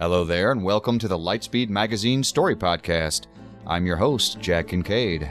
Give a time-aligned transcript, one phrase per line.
[0.00, 3.26] Hello there, and welcome to the Lightspeed Magazine Story Podcast.
[3.66, 5.28] I'm your host, Jack Kincaid.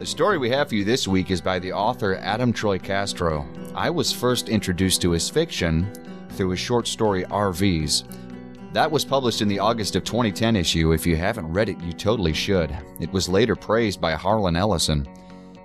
[0.00, 3.46] The story we have for you this week is by the author Adam Troy Castro.
[3.72, 5.92] I was first introduced to his fiction
[6.30, 8.02] through his short story RVs.
[8.72, 10.90] That was published in the August of 2010 issue.
[10.90, 12.76] If you haven't read it, you totally should.
[12.98, 15.06] It was later praised by Harlan Ellison.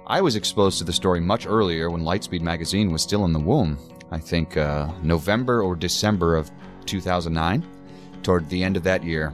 [0.05, 3.39] I was exposed to the story much earlier when Lightspeed Magazine was still in the
[3.39, 3.80] womb.
[4.11, 6.52] I think uh, November or December of
[6.85, 7.66] 2009,
[8.23, 9.34] toward the end of that year.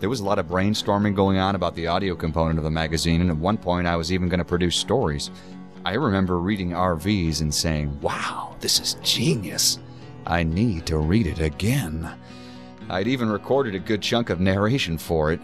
[0.00, 3.20] There was a lot of brainstorming going on about the audio component of the magazine,
[3.20, 5.30] and at one point I was even going to produce stories.
[5.84, 9.78] I remember reading RVs and saying, Wow, this is genius.
[10.26, 12.12] I need to read it again.
[12.88, 15.40] I'd even recorded a good chunk of narration for it.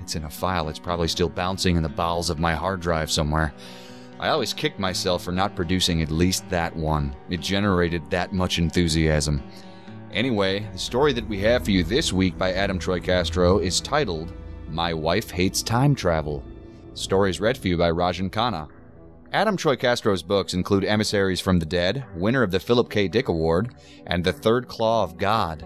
[0.00, 3.10] It's in a file that's probably still bouncing in the bowels of my hard drive
[3.10, 3.52] somewhere.
[4.18, 7.14] I always kicked myself for not producing at least that one.
[7.28, 9.42] It generated that much enthusiasm.
[10.12, 13.80] Anyway, the story that we have for you this week by Adam Troy Castro is
[13.80, 14.30] titled
[14.68, 16.44] My Wife Hates Time Travel.
[16.90, 18.68] The story is read for you by Rajan Khanna.
[19.32, 23.08] Adam Troy Castro's books include Emissaries from the Dead, winner of the Philip K.
[23.08, 23.74] Dick Award,
[24.06, 25.64] and The Third Claw of God,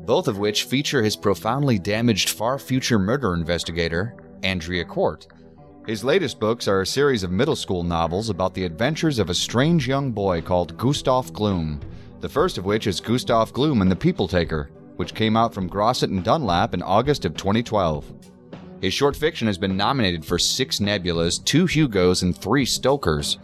[0.00, 5.26] both of which feature his profoundly damaged far future murder investigator, Andrea Court.
[5.86, 9.34] His latest books are a series of middle school novels about the adventures of a
[9.34, 11.80] strange young boy called Gustav Gloom,
[12.20, 15.68] the first of which is Gustav Gloom and the People Taker, which came out from
[15.68, 18.12] Grosset and Dunlap in August of 2012.
[18.80, 23.38] His short fiction has been nominated for six Nebulas, two Hugos, and three Stokers.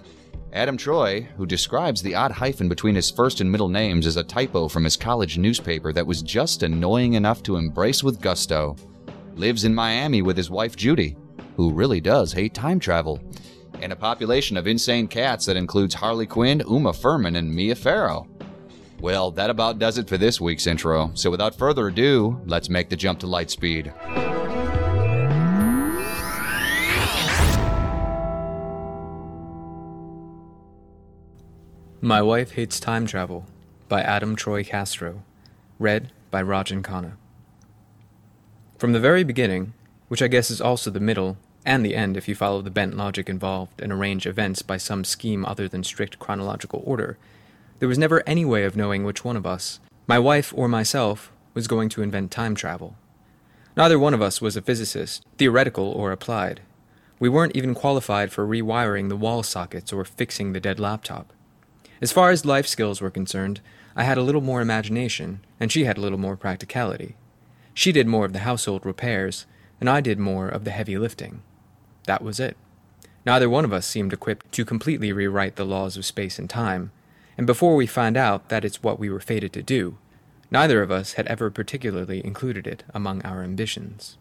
[0.53, 4.25] Adam Troy, who describes the odd hyphen between his first and middle names as a
[4.25, 8.77] typo from his college newspaper that was just annoying enough to embrace with gusto,
[9.35, 11.17] lives in Miami with his wife Judy,
[11.57, 13.19] who really does hate time travel,
[13.81, 18.29] and a population of insane cats that includes Harley Quinn, Uma Thurman, and Mia Farrow.
[19.03, 21.11] Well, that about does it for this week's intro.
[21.15, 23.93] So without further ado, let's make the jump to Lightspeed.
[32.01, 33.45] My Wife Hates Time Travel
[33.89, 35.25] by Adam Troy Castro.
[35.81, 37.15] Read by Rajan Khanna.
[38.79, 39.73] From the very beginning,
[40.07, 42.97] which I guess is also the middle and the end if you follow the bent
[42.97, 47.19] logic involved and arrange events by some scheme other than strict chronological order,
[47.83, 51.33] there was never any way of knowing which one of us, my wife or myself,
[51.53, 52.95] was going to invent time travel.
[53.77, 56.61] Neither one of us was a physicist, theoretical or applied.
[57.19, 61.33] We weren't even qualified for rewiring the wall sockets or fixing the dead laptop.
[62.01, 63.61] As far as life skills were concerned,
[63.97, 67.17] I had a little more imagination, and she had a little more practicality.
[67.75, 69.45] She did more of the household repairs,
[69.81, 71.43] and I did more of the heavy lifting.
[72.05, 72.57] That was it.
[73.27, 76.93] Neither one of us seemed equipped to completely rewrite the laws of space and time,
[77.43, 79.99] and before we find out that it's what we were fated to do,
[80.53, 84.17] neither of us had ever particularly included it among our ambitions.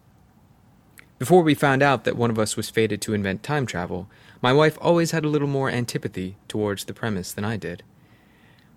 [1.20, 4.10] Before we found out that one of us was fated to invent time travel,
[4.42, 7.84] my wife always had a little more antipathy towards the premise than I did.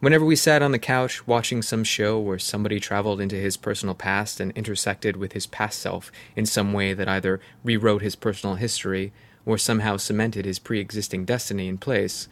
[0.00, 3.94] Whenever we sat on the couch watching some show where somebody traveled into his personal
[3.94, 8.56] past and intersected with his past self in some way that either rewrote his personal
[8.56, 9.10] history
[9.46, 12.28] or somehow cemented his pre existing destiny in place,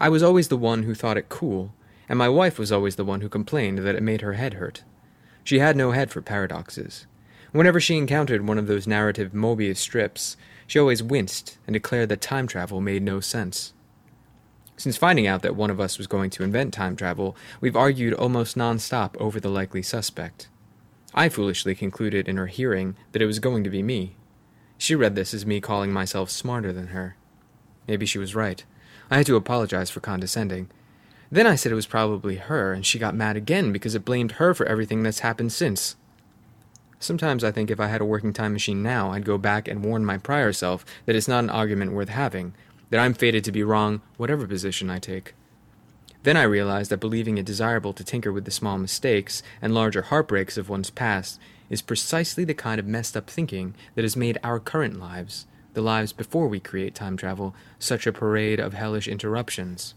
[0.00, 1.74] I was always the one who thought it cool,
[2.08, 4.82] and my wife was always the one who complained that it made her head hurt.
[5.44, 7.06] She had no head for paradoxes.
[7.52, 12.22] Whenever she encountered one of those narrative Mobius strips, she always winced and declared that
[12.22, 13.74] time travel made no sense.
[14.76, 18.14] Since finding out that one of us was going to invent time travel, we've argued
[18.14, 20.48] almost non-stop over the likely suspect.
[21.14, 24.16] I foolishly concluded in her hearing that it was going to be me.
[24.78, 27.16] She read this as me calling myself smarter than her.
[27.86, 28.64] Maybe she was right.
[29.10, 30.68] I had to apologize for condescending.
[31.32, 34.32] Then I said it was probably her, and she got mad again because it blamed
[34.32, 35.96] her for everything that's happened since.
[36.98, 39.84] Sometimes I think if I had a working time machine now, I'd go back and
[39.84, 42.54] warn my prior self that it's not an argument worth having,
[42.90, 45.34] that I'm fated to be wrong whatever position I take.
[46.22, 50.02] Then I realized that believing it desirable to tinker with the small mistakes and larger
[50.02, 51.40] heartbreaks of one's past
[51.70, 55.82] is precisely the kind of messed up thinking that has made our current lives, the
[55.82, 59.94] lives before we create time travel, such a parade of hellish interruptions.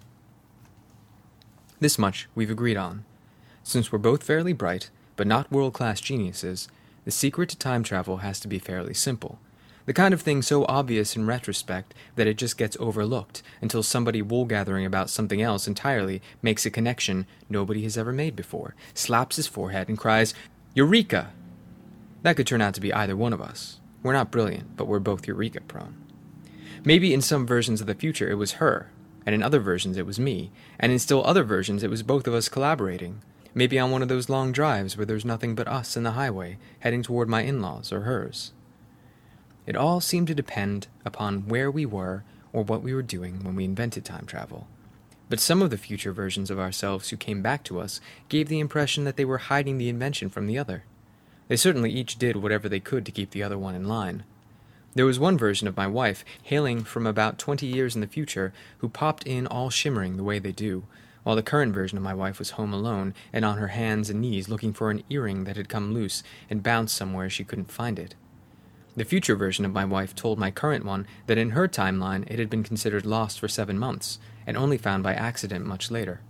[1.79, 3.05] This much we've agreed on.
[3.63, 6.67] Since we're both fairly bright, but not world class geniuses,
[7.05, 9.39] the secret to time travel has to be fairly simple.
[9.85, 14.21] The kind of thing so obvious in retrospect that it just gets overlooked until somebody
[14.21, 19.35] wool gathering about something else entirely makes a connection nobody has ever made before, slaps
[19.35, 20.33] his forehead, and cries,
[20.73, 21.31] Eureka!
[22.21, 23.81] That could turn out to be either one of us.
[24.03, 25.95] We're not brilliant, but we're both Eureka prone.
[26.83, 28.91] Maybe in some versions of the future it was her,
[29.25, 32.27] and in other versions it was me, and in still other versions it was both
[32.27, 33.21] of us collaborating.
[33.55, 36.57] Maybe on one of those long drives where there's nothing but us and the highway,
[36.79, 38.51] heading toward my in laws or hers.
[39.65, 43.55] It all seemed to depend upon where we were or what we were doing when
[43.55, 44.67] we invented time travel.
[45.29, 48.59] But some of the future versions of ourselves who came back to us gave the
[48.59, 50.83] impression that they were hiding the invention from the other.
[51.53, 54.23] They certainly each did whatever they could to keep the other one in line.
[54.95, 58.53] There was one version of my wife, hailing from about twenty years in the future,
[58.79, 60.85] who popped in all shimmering the way they do,
[61.21, 64.19] while the current version of my wife was home alone and on her hands and
[64.19, 68.00] knees looking for an earring that had come loose and bounced somewhere she couldn't find
[68.00, 68.15] it.
[68.95, 72.39] The future version of my wife told my current one that in her timeline it
[72.39, 74.17] had been considered lost for seven months
[74.47, 76.21] and only found by accident much later.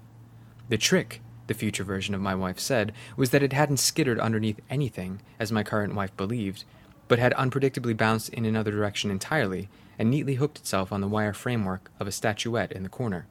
[0.68, 4.60] The trick, the future version of my wife said, was that it hadn't skittered underneath
[4.70, 6.64] anything, as my current wife believed,
[7.08, 9.70] but had unpredictably bounced in another direction entirely
[10.00, 13.28] and neatly hooked itself on the wire framework of a statuette in the corner.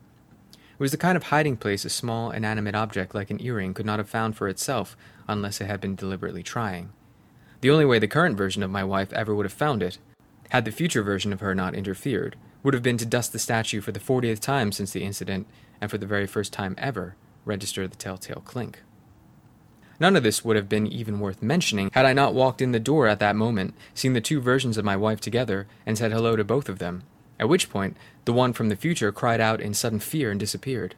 [0.52, 3.86] It was the kind of hiding place a small inanimate object like an earring could
[3.86, 4.96] not have found for itself
[5.28, 6.92] unless it had been deliberately trying.
[7.60, 9.98] The only way the current version of my wife ever would have found it,
[10.50, 13.80] had the future version of her not interfered, would have been to dust the statue
[13.80, 15.46] for the fortieth time since the incident,
[15.80, 18.82] and for the very first time ever, register the telltale clink.
[20.00, 22.80] None of this would have been even worth mentioning had I not walked in the
[22.80, 26.34] door at that moment, seen the two versions of my wife together, and said hello
[26.36, 27.04] to both of them,
[27.38, 30.94] at which point the one from the future cried out in sudden fear and disappeared.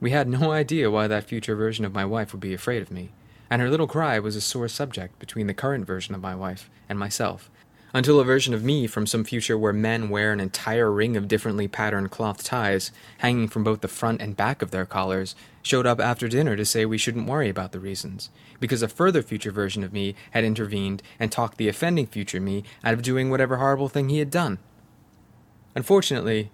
[0.00, 2.90] We had no idea why that future version of my wife would be afraid of
[2.90, 3.12] me
[3.50, 6.70] and her little cry was a sore subject between the current version of my wife
[6.88, 7.50] and myself,
[7.92, 11.28] until a version of me from some future where men wear an entire ring of
[11.28, 15.86] differently patterned cloth ties, hanging from both the front and back of their collars, showed
[15.86, 18.30] up after dinner to say we shouldn't worry about the reasons,
[18.60, 22.64] because a further future version of me had intervened and talked the offending future me
[22.84, 24.58] out of doing whatever horrible thing he had done.
[25.74, 26.50] Unfortunately,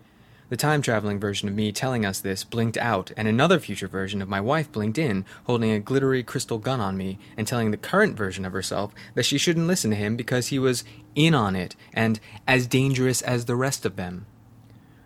[0.53, 4.21] the time traveling version of me telling us this blinked out, and another future version
[4.21, 7.77] of my wife blinked in, holding a glittery crystal gun on me, and telling the
[7.79, 11.57] current version of herself that she shouldn't listen to him because he was in on
[11.57, 14.27] it and as dangerous as the rest of them.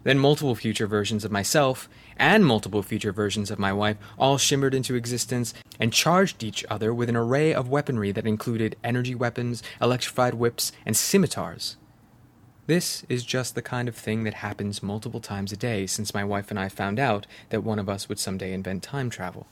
[0.02, 4.74] Then multiple future versions of myself and multiple future versions of my wife all shimmered
[4.74, 9.62] into existence and charged each other with an array of weaponry that included energy weapons,
[9.80, 11.76] electrified whips, and scimitars.
[12.66, 16.24] This is just the kind of thing that happens multiple times a day since my
[16.24, 19.46] wife and I found out that one of us would someday invent time travel.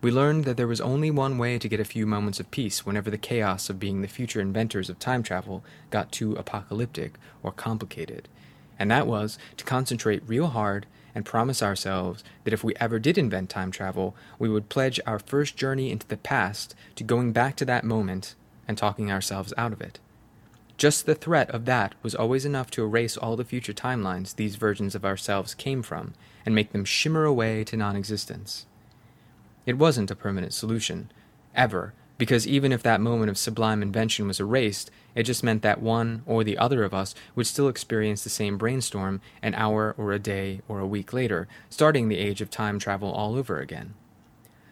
[0.00, 2.86] We learned that there was only one way to get a few moments of peace
[2.86, 7.52] whenever the chaos of being the future inventors of time travel got too apocalyptic or
[7.52, 8.26] complicated,
[8.78, 13.18] and that was to concentrate real hard and promise ourselves that if we ever did
[13.18, 17.54] invent time travel, we would pledge our first journey into the past to going back
[17.56, 18.34] to that moment
[18.66, 19.98] and talking ourselves out of it.
[20.78, 24.54] Just the threat of that was always enough to erase all the future timelines these
[24.54, 26.14] versions of ourselves came from
[26.46, 28.64] and make them shimmer away to non existence.
[29.66, 31.10] It wasn't a permanent solution,
[31.52, 35.82] ever, because even if that moment of sublime invention was erased, it just meant that
[35.82, 40.12] one or the other of us would still experience the same brainstorm an hour or
[40.12, 43.94] a day or a week later, starting the age of time travel all over again.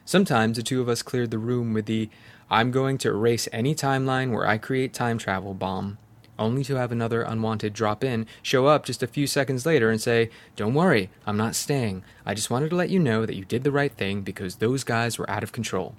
[0.05, 2.09] Sometimes the two of us cleared the room with the
[2.49, 5.97] I'm going to erase any timeline where I create time travel bomb,
[6.39, 9.99] only to have another unwanted drop in show up just a few seconds later and
[9.99, 12.03] say, Don't worry, I'm not staying.
[12.25, 14.85] I just wanted to let you know that you did the right thing because those
[14.85, 15.95] guys were out of control.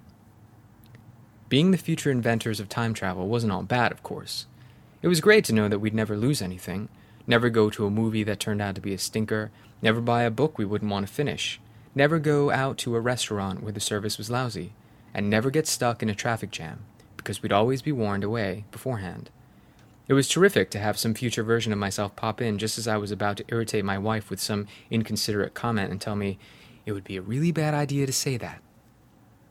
[1.51, 4.47] Being the future inventors of time travel wasn't all bad, of course.
[5.03, 6.89] It was great to know that we'd never lose anything,
[7.27, 9.51] never go to a movie that turned out to be a stinker,
[9.83, 11.61] never buy a book we wouldn't want to finish,
[11.95, 14.73] never go out to a restaurant where the service was lousy,
[15.15, 16.81] and never get stuck in a traffic jam,
[17.17, 19.31] because we'd always be warned away beforehand.
[20.09, 22.97] It was terrific to have some future version of myself pop in just as I
[22.97, 26.39] was about to irritate my wife with some inconsiderate comment and tell me
[26.87, 28.63] it would be a really bad idea to say that.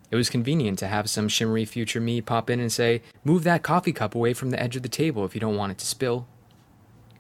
[0.10, 3.62] It was convenient to have some shimmery future me pop in and say, Move that
[3.62, 5.86] coffee cup away from the edge of the table if you don't want it to
[5.86, 6.28] spill.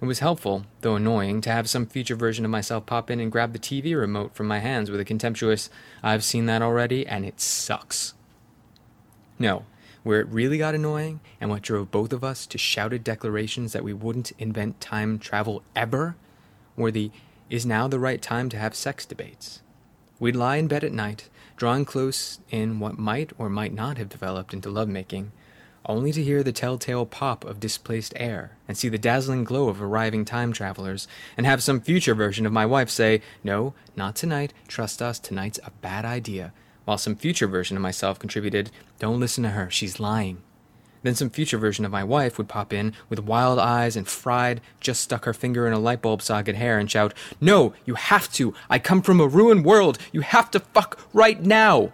[0.02, 3.32] It was helpful, though annoying, to have some future version of myself pop in and
[3.32, 5.70] grab the TV remote from my hands with a contemptuous,
[6.02, 8.14] I've seen that already and it sucks.
[9.40, 9.66] No,
[10.04, 13.84] where it really got annoying and what drove both of us to shouted declarations that
[13.84, 16.16] we wouldn't invent time travel ever
[16.76, 17.12] were the
[17.50, 19.62] is now the right time to have sex debates.
[20.20, 24.10] We'd lie in bed at night, drawing close in what might or might not have
[24.10, 25.32] developed into lovemaking,
[25.86, 29.82] only to hear the telltale pop of displaced air and see the dazzling glow of
[29.82, 34.54] arriving time travelers, and have some future version of my wife say, No, not tonight,
[34.68, 36.52] trust us, tonight's a bad idea,
[36.88, 40.42] while some future version of myself contributed, Don't listen to her, she's lying.
[41.04, 44.62] Then some future version of my wife would pop in with wild eyes and fried,
[44.80, 48.32] just stuck her finger in a light bulb socket hair and shout, No, you have
[48.36, 48.54] to!
[48.70, 49.98] I come from a ruined world!
[50.14, 51.92] You have to fuck right now!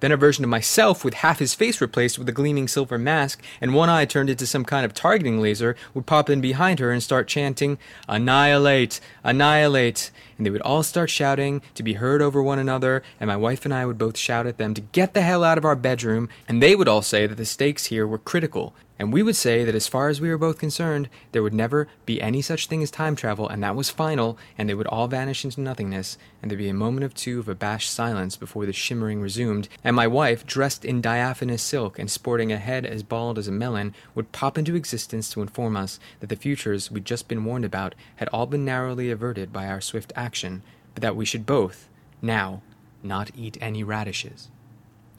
[0.00, 3.42] Then a version of myself with half his face replaced with a gleaming silver mask
[3.62, 6.90] and one eye turned into some kind of targeting laser would pop in behind her
[6.90, 9.00] and start chanting, Annihilate!
[9.24, 10.10] Annihilate!
[10.36, 13.64] And they would all start shouting to be heard over one another, and my wife
[13.64, 16.28] and I would both shout at them to get the hell out of our bedroom,
[16.46, 19.64] and they would all say that the stakes here were critical and we would say
[19.64, 22.82] that as far as we were both concerned, there would never be any such thing
[22.82, 26.50] as time travel, and that was final, and they would all vanish into nothingness, and
[26.50, 30.06] there'd be a moment or two of abashed silence before the shimmering resumed, and my
[30.06, 34.32] wife, dressed in diaphanous silk and sporting a head as bald as a melon, would
[34.32, 38.28] pop into existence to inform us that the futures we'd just been warned about had
[38.28, 40.62] all been narrowly averted by our swift action,
[40.94, 41.88] but that we should both,
[42.22, 42.62] now,
[43.02, 44.48] not eat any radishes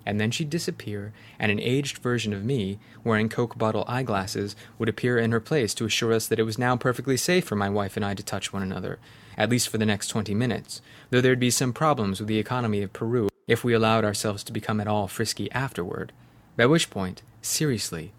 [0.07, 4.87] and then she'd disappear, and an aged version of me, wearing Coke bottle eyeglasses, would
[4.87, 7.69] appear in her place to assure us that it was now perfectly safe for my
[7.69, 8.99] wife and I to touch one another,
[9.37, 12.81] at least for the next twenty minutes, though there'd be some problems with the economy
[12.81, 16.13] of Peru if we allowed ourselves to become at all frisky afterward.
[16.55, 18.13] By which point, seriously,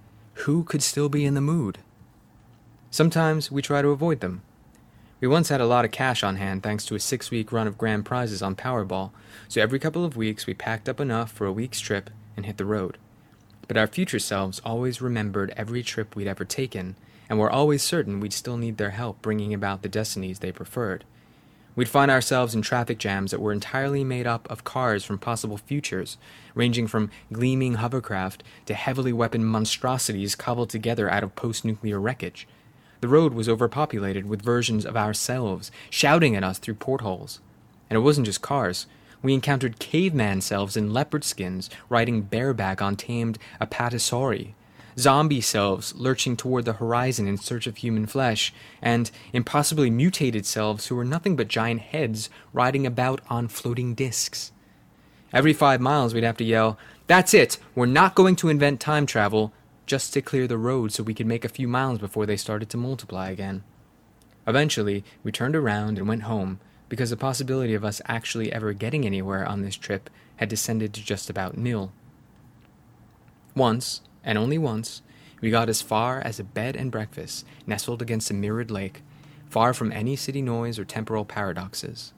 [0.45, 1.79] who could still be in the mood?
[2.91, 4.43] Sometimes we try to avoid them,
[5.21, 7.67] we once had a lot of cash on hand thanks to a six week run
[7.67, 9.11] of grand prizes on Powerball,
[9.49, 12.57] so every couple of weeks we packed up enough for a week's trip and hit
[12.57, 12.99] the road.
[13.67, 16.95] But our future selves always remembered every trip we'd ever taken,
[17.29, 21.05] and were always certain we'd still need their help bringing about the destinies they preferred.
[21.75, 25.59] We'd find ourselves in traffic jams that were entirely made up of cars from possible
[25.59, 26.17] futures,
[26.55, 32.49] ranging from gleaming hovercraft to heavily weaponed monstrosities cobbled together out of post nuclear wreckage.
[33.01, 37.41] The road was overpopulated with versions of ourselves shouting at us through portholes.
[37.89, 38.87] And it wasn't just cars.
[39.23, 44.55] We encountered caveman selves in leopard skins riding bareback on tamed apatosauri,
[44.97, 50.87] zombie selves lurching toward the horizon in search of human flesh, and impossibly mutated selves
[50.87, 54.53] who were nothing but giant heads riding about on floating disks.
[55.33, 57.59] Every five miles we'd have to yell, That's it!
[57.75, 59.53] We're not going to invent time travel
[59.89, 62.69] just to clear the road so we could make a few miles before they started
[62.69, 63.65] to multiply again.
[64.47, 69.05] Eventually, we turned around and went home because the possibility of us actually ever getting
[69.07, 71.91] anywhere on this trip had descended to just about nil.
[73.55, 75.03] Once, and only once,
[75.41, 79.03] we got as far as a bed and breakfast nestled against a mirrored lake,
[79.49, 82.13] far from any city noise or temporal paradoxes.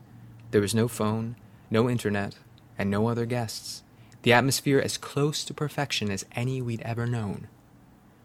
[0.50, 1.37] There was no phone,
[1.71, 2.35] no internet,
[2.77, 3.85] and no other guests.
[4.23, 7.47] The atmosphere as close to perfection as any we'd ever known.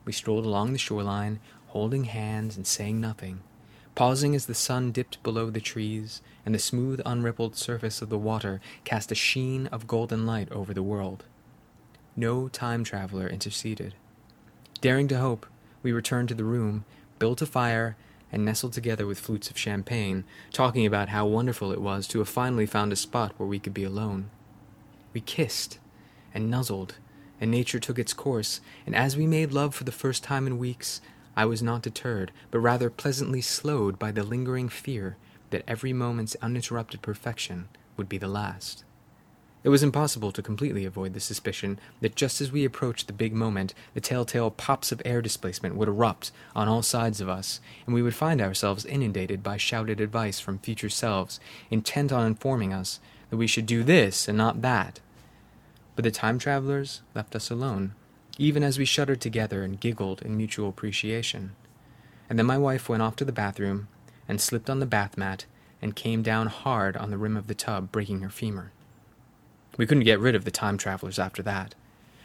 [0.05, 3.41] We strolled along the shoreline, holding hands and saying nothing,
[3.95, 8.17] pausing as the sun dipped below the trees and the smooth, unrippled surface of the
[8.17, 11.25] water cast a sheen of golden light over the world.
[12.15, 13.95] No time traveler interceded.
[14.79, 15.45] Daring to hope,
[15.83, 16.85] we returned to the room,
[17.19, 17.97] built a fire,
[18.31, 22.29] and nestled together with flutes of champagne, talking about how wonderful it was to have
[22.29, 24.29] finally found a spot where we could be alone.
[25.13, 25.79] We kissed
[26.33, 26.95] and nuzzled
[27.39, 30.57] and nature took its course, and as we made love for the first time in
[30.57, 31.01] weeks,
[31.35, 35.17] I was not deterred, but rather pleasantly slowed by the lingering fear
[35.49, 38.83] that every moment's uninterrupted perfection would be the last.
[39.65, 43.33] It was impossible to completely avoid the suspicion that just as we approached the big
[43.33, 47.95] moment, the telltale pops of air displacement would erupt on all sides of us, and
[47.95, 51.39] we would find ourselves inundated by shouted advice from future selves,
[51.71, 52.99] intent on informing us
[53.31, 54.99] that we should do this and not that,
[55.95, 57.93] but the time travelers left us alone,
[58.37, 61.55] even as we shuddered together and giggled in mutual appreciation.
[62.29, 63.87] And then my wife went off to the bathroom
[64.27, 65.45] and slipped on the bath mat
[65.81, 68.71] and came down hard on the rim of the tub, breaking her femur.
[69.77, 71.75] We couldn't get rid of the time travelers after that.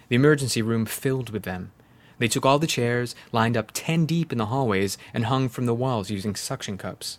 [0.08, 1.72] The emergency room filled with them.
[2.18, 5.66] They took all the chairs, lined up ten deep in the hallways, and hung from
[5.66, 7.18] the walls using suction cups.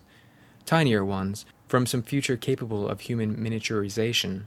[0.65, 4.43] Tinier ones, from some future capable of human miniaturization,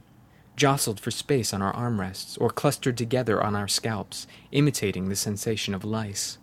[0.55, 5.73] jostled for space on our armrests or clustered together on our scalps, imitating the sensation
[5.73, 6.37] of lice.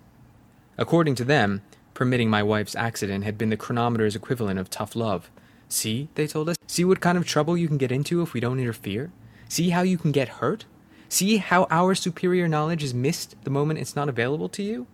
[0.78, 1.62] According to them,
[1.94, 5.30] permitting my wife's accident had been the chronometer's equivalent of tough love.
[5.68, 8.40] See, they told us, see what kind of trouble you can get into if we
[8.40, 9.10] don't interfere?
[9.48, 10.64] See how you can get hurt?
[11.08, 14.86] See how our superior knowledge is missed the moment it's not available to you?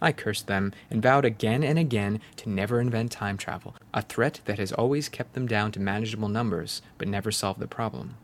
[0.00, 4.40] I cursed them and vowed again and again to never invent time travel, a threat
[4.44, 8.16] that has always kept them down to manageable numbers but never solved the problem.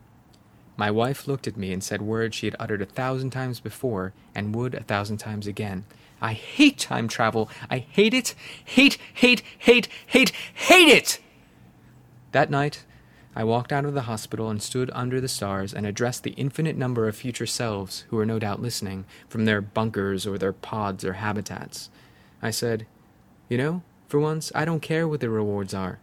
[0.75, 4.13] My wife looked at me and said words she had uttered a thousand times before
[4.33, 5.85] and would a thousand times again.
[6.21, 7.49] I hate time travel.
[7.69, 8.33] I hate it.
[8.63, 11.19] Hate, hate, hate, hate, hate it!
[12.31, 12.85] That night,
[13.35, 16.77] I walked out of the hospital and stood under the stars and addressed the infinite
[16.77, 21.03] number of future selves who were no doubt listening from their bunkers or their pods
[21.03, 21.89] or habitats.
[22.41, 22.85] I said,
[23.49, 25.99] You know, for once, I don't care what the rewards are.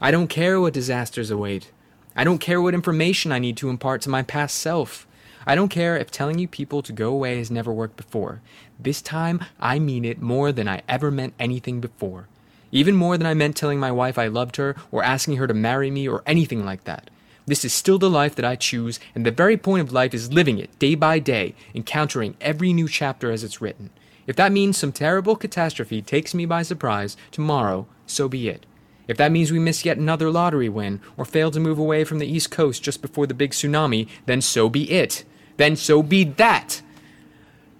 [0.00, 1.72] I don't care what disasters await.
[2.16, 5.06] I don't care what information I need to impart to my past self.
[5.46, 8.40] I don't care if telling you people to go away has never worked before.
[8.78, 12.28] This time, I mean it more than I ever meant anything before.
[12.70, 15.54] Even more than I meant telling my wife I loved her or asking her to
[15.54, 17.10] marry me or anything like that.
[17.46, 20.32] This is still the life that I choose, and the very point of life is
[20.32, 23.90] living it day by day, encountering every new chapter as it's written.
[24.26, 28.64] If that means some terrible catastrophe takes me by surprise tomorrow, so be it.
[29.06, 32.18] If that means we miss yet another lottery win, or fail to move away from
[32.18, 35.24] the East Coast just before the big tsunami, then so be it.
[35.56, 36.82] Then so be that.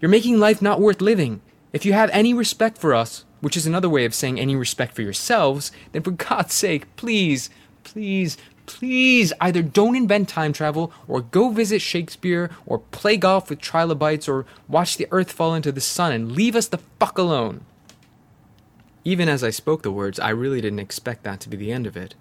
[0.01, 1.41] You're making life not worth living.
[1.73, 4.95] If you have any respect for us, which is another way of saying any respect
[4.95, 7.51] for yourselves, then for God's sake, please,
[7.85, 13.61] please, please either don't invent time travel, or go visit Shakespeare, or play golf with
[13.61, 17.65] trilobites, or watch the earth fall into the sun and leave us the fuck alone.
[19.07, 21.87] Even as I spoke the words, I really didn't expect that to be the end
[21.87, 22.15] of it.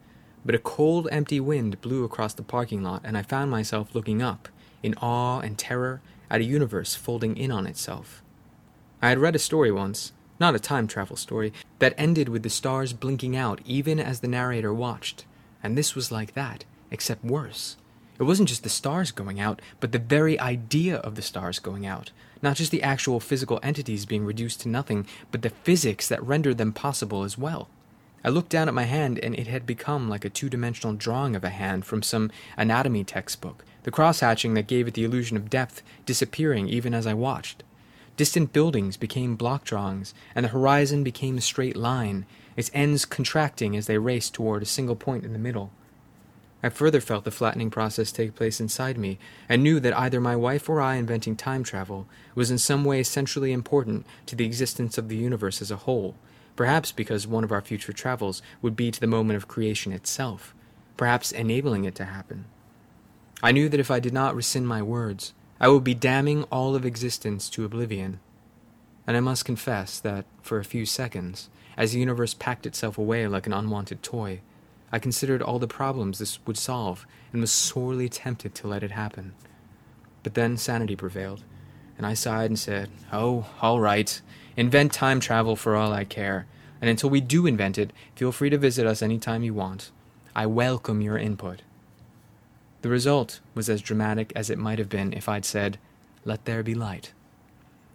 [0.45, 4.21] But a cold, empty wind blew across the parking lot, and I found myself looking
[4.21, 4.49] up,
[4.81, 8.21] in awe and terror, at a universe folding in on itself.
[9.01, 12.49] I had read a story once, not a time travel story, that ended with the
[12.49, 15.23] stars blinking out even as the narrator watched,
[15.61, 17.77] and this was like that, except worse.
[18.19, 21.85] It wasn't just the stars going out, but the very idea of the stars going
[21.85, 22.11] out,
[22.43, 26.57] not just the actual physical entities being reduced to nothing, but the physics that rendered
[26.57, 27.69] them possible as well.
[28.23, 31.35] I looked down at my hand, and it had become like a two dimensional drawing
[31.35, 35.35] of a hand from some anatomy textbook, the cross hatching that gave it the illusion
[35.35, 37.63] of depth disappearing even as I watched.
[38.15, 42.25] Distant buildings became block drawings, and the horizon became a straight line,
[42.55, 45.71] its ends contracting as they raced toward a single point in the middle.
[46.65, 50.37] I further felt the flattening process take place inside me, and knew that either my
[50.37, 54.97] wife or I inventing time travel was in some way centrally important to the existence
[54.97, 56.15] of the universe as a whole,
[56.55, 60.55] perhaps because one of our future travels would be to the moment of creation itself,
[60.95, 62.45] perhaps enabling it to happen.
[63.41, 66.75] I knew that if I did not rescind my words, I would be damning all
[66.75, 68.21] of existence to oblivion.
[69.05, 73.27] And I must confess that, for a few seconds, as the universe packed itself away
[73.27, 74.39] like an unwanted toy,
[74.93, 78.91] I considered all the problems this would solve and was sorely tempted to let it
[78.91, 79.33] happen.
[80.21, 81.43] But then sanity prevailed,
[81.97, 84.21] and I sighed and said, Oh, all right.
[84.55, 86.45] Invent time travel for all I care.
[86.79, 89.89] And until we do invent it, feel free to visit us any time you want.
[90.35, 91.63] I welcome your input.
[92.83, 95.79] The result was as dramatic as it might have been if I'd said,
[96.23, 97.13] Let there be light.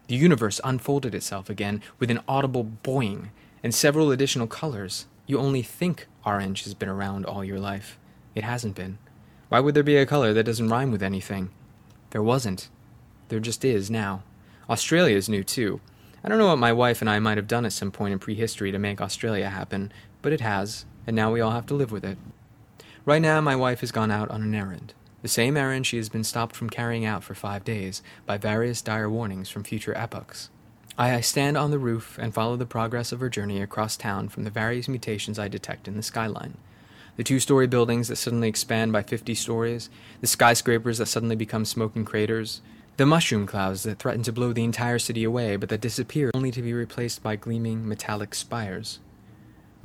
[0.09, 3.29] The universe unfolded itself again with an audible boing
[3.63, 5.07] and several additional colors.
[5.29, 7.99] You only think orange has been around all your life.
[8.35, 8.97] It hasn't been.
[9.51, 11.51] Why would there be a color that doesn't rhyme with anything?
[12.11, 12.71] There wasn't.
[13.29, 14.23] There just is now.
[14.71, 15.83] Australia's new, too.
[16.25, 18.19] I don't know what my wife and I might have done at some point in
[18.19, 21.93] prehistory to make Australia happen, but it has, and now we all have to live
[21.93, 22.17] with it.
[23.05, 24.95] Right now, my wife has gone out on an errand.
[25.21, 28.81] The same errand she has been stopped from carrying out for five days by various
[28.81, 30.49] dire warnings from future epochs.
[31.01, 34.43] I stand on the roof and follow the progress of her journey across town from
[34.43, 36.59] the various mutations I detect in the skyline.
[37.17, 41.65] The two story buildings that suddenly expand by 50 stories, the skyscrapers that suddenly become
[41.65, 42.63] smoking craters,
[42.97, 46.51] the mushroom clouds that threaten to blow the entire city away but that disappear only
[46.51, 48.99] to be replaced by gleaming metallic spires.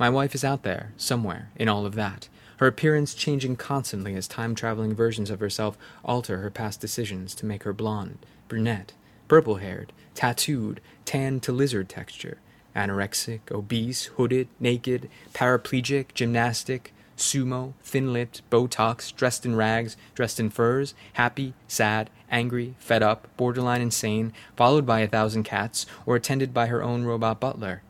[0.00, 4.26] My wife is out there, somewhere, in all of that, her appearance changing constantly as
[4.26, 8.94] time traveling versions of herself alter her past decisions to make her blonde, brunette,
[9.28, 12.38] purple haired, tattooed, tan to lizard texture,
[12.74, 20.50] anorexic, obese, hooded, naked, paraplegic, gymnastic, sumo, thin lipped, Botox, dressed in rags, dressed in
[20.50, 26.52] furs, happy, sad, angry, fed up, borderline insane, followed by a thousand cats, or attended
[26.52, 27.82] by her own robot butler.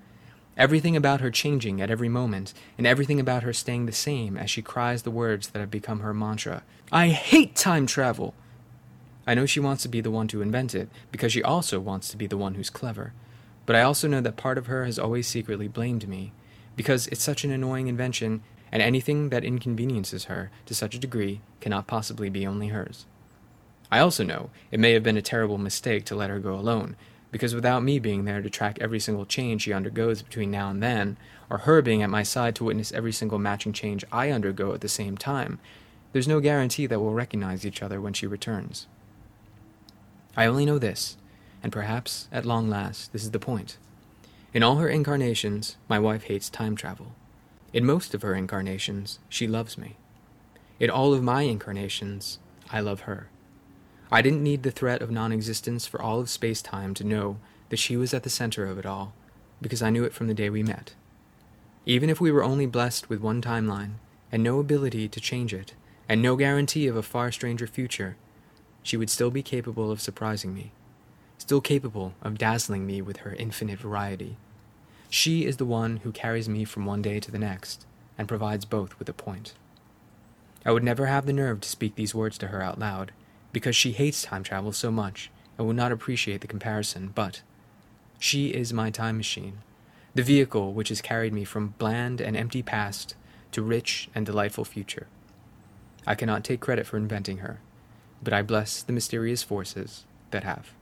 [0.57, 4.51] Everything about her changing at every moment, and everything about her staying the same as
[4.51, 8.35] she cries the words that have become her mantra I hate time travel!
[9.27, 12.09] I know she wants to be the one to invent it, because she also wants
[12.11, 13.13] to be the one who's clever.
[13.67, 16.33] But I also know that part of her has always secretly blamed me,
[16.77, 21.41] because it's such an annoying invention, and anything that inconveniences her to such a degree
[21.61, 23.07] cannot possibly be only hers.
[23.91, 26.97] I also know it may have been a terrible mistake to let her go alone,
[27.31, 30.83] because without me being there to track every single change she undergoes between now and
[30.83, 31.17] then,
[31.49, 34.83] or her being at my side to witness every single matching change I undergo at
[34.83, 35.59] the same time,
[36.13, 38.87] there's no guarantee that we'll recognize each other when she returns.
[40.37, 41.17] I only know this,
[41.63, 43.79] and perhaps, at long last, this is the point.
[44.53, 47.15] In all her incarnations, my wife hates time travel.
[47.73, 49.97] In most of her incarnations, she loves me.
[50.79, 52.39] In all of my incarnations,
[52.71, 53.29] I love her.
[54.11, 57.39] I didn't need the threat of non existence for all of space time to know
[57.71, 59.13] that she was at the center of it all,
[59.61, 60.95] because I knew it from the day we met.
[61.87, 63.95] Even if we were only blessed with one timeline,
[64.31, 65.75] and no ability to change it,
[66.09, 68.17] and no guarantee of a far stranger future,
[68.85, 70.71] she would still be capable of surprising me,
[71.39, 74.37] still capable of dazzling me with her infinite variety.
[75.11, 78.65] She is the one who carries me from one day to the next, and provides
[78.65, 79.55] both with a point.
[80.65, 83.13] I would never have the nerve to speak these words to her out loud,
[83.53, 87.43] because she hates time travel so much and would not appreciate the comparison, but
[88.19, 89.59] she is my time machine,
[90.15, 93.15] the vehicle which has carried me from bland and empty past
[93.53, 95.07] to rich and delightful future.
[96.07, 97.61] I cannot take credit for inventing her,
[98.25, 100.73] but I bless the mysterious forces that have.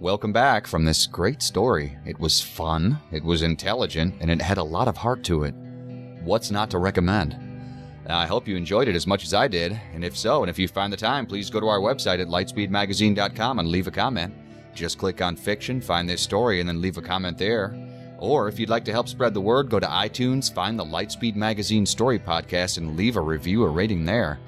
[0.00, 1.96] Welcome back from this great story.
[2.04, 5.54] It was fun, it was intelligent, and it had a lot of heart to it.
[6.22, 7.38] What's not to recommend?
[8.06, 10.58] I hope you enjoyed it as much as I did, and if so, and if
[10.58, 14.34] you find the time, please go to our website at lightspeedmagazine.com and leave a comment.
[14.74, 17.74] Just click on fiction, find this story, and then leave a comment there.
[18.24, 21.36] Or if you'd like to help spread the word, go to iTunes, find the Lightspeed
[21.36, 24.40] Magazine Story Podcast, and leave a review or rating there.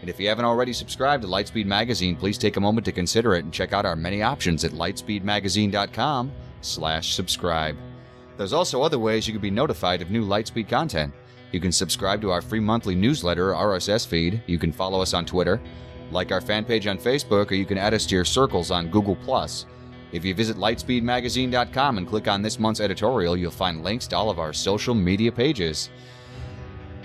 [0.00, 3.34] And if you haven't already subscribed to Lightspeed Magazine, please take a moment to consider
[3.34, 7.76] it and check out our many options at lightspeedmagazine.com slash subscribe.
[8.38, 11.12] There's also other ways you can be notified of new Lightspeed content.
[11.52, 14.42] You can subscribe to our free monthly newsletter RSS feed.
[14.46, 15.60] You can follow us on Twitter,
[16.12, 18.88] like our fan page on Facebook, or you can add us to your circles on
[18.88, 19.18] Google+.
[20.12, 24.30] If you visit lightspeedmagazine.com and click on this month's editorial, you'll find links to all
[24.30, 25.90] of our social media pages.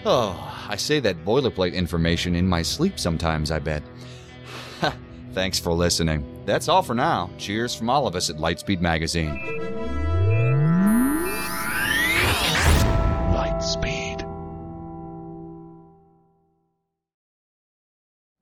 [0.05, 3.83] Oh, I say that boilerplate information in my sleep sometimes, I bet.
[5.33, 6.41] Thanks for listening.
[6.45, 7.29] That's all for now.
[7.37, 9.62] Cheers from all of us at Lightspeed Magazine.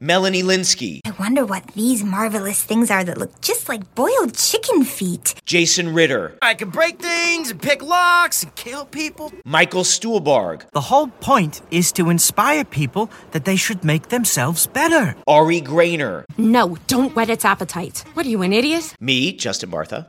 [0.00, 4.84] Melanie Lynskey, I wonder what these marvelous things are that look just like boiled chicken
[4.84, 5.34] feet.
[5.46, 9.32] Jason Ritter, I can break things and pick locks and kill people.
[9.46, 15.16] Michael Stuhlbarg, The whole point is to inspire people that they should make themselves better.
[15.26, 18.04] Ari Graynor, No, don't whet its appetite.
[18.14, 18.94] What are you, an idiot?
[19.00, 20.08] me, Justin Bartha,